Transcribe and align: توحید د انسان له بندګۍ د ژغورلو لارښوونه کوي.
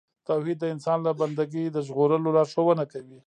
توحید 0.27 0.57
د 0.59 0.65
انسان 0.73 0.97
له 1.05 1.11
بندګۍ 1.19 1.65
د 1.71 1.77
ژغورلو 1.87 2.27
لارښوونه 2.37 2.83
کوي. 2.91 3.17